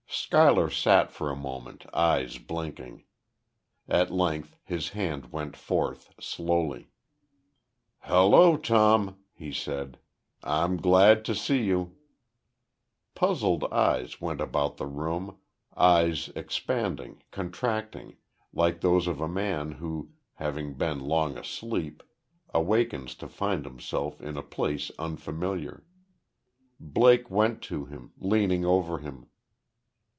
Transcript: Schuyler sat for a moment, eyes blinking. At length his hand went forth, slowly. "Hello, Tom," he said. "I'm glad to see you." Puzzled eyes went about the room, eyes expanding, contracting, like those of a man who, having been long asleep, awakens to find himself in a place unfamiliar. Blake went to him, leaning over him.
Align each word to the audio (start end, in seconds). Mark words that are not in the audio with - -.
Schuyler 0.13 0.69
sat 0.69 1.11
for 1.11 1.29
a 1.31 1.35
moment, 1.37 1.85
eyes 1.93 2.37
blinking. 2.37 3.03
At 3.87 4.11
length 4.11 4.57
his 4.63 4.89
hand 4.89 5.31
went 5.31 5.55
forth, 5.57 6.13
slowly. 6.21 6.89
"Hello, 7.99 8.55
Tom," 8.57 9.17
he 9.33 9.51
said. 9.53 9.97
"I'm 10.43 10.77
glad 10.77 11.23
to 11.25 11.35
see 11.35 11.63
you." 11.63 11.95
Puzzled 13.15 13.63
eyes 13.73 14.19
went 14.21 14.39
about 14.41 14.75
the 14.77 14.85
room, 14.85 15.37
eyes 15.77 16.29
expanding, 16.35 17.23
contracting, 17.31 18.15
like 18.53 18.79
those 18.81 19.07
of 19.07 19.19
a 19.21 19.29
man 19.29 19.73
who, 19.73 20.11
having 20.35 20.73
been 20.75 20.99
long 21.01 21.37
asleep, 21.37 22.03
awakens 22.53 23.15
to 23.15 23.27
find 23.29 23.65
himself 23.65 24.21
in 24.21 24.35
a 24.37 24.43
place 24.43 24.91
unfamiliar. 24.99 25.83
Blake 26.81 27.29
went 27.29 27.61
to 27.63 27.85
him, 27.85 28.11
leaning 28.17 28.65
over 28.65 28.97
him. 28.99 29.27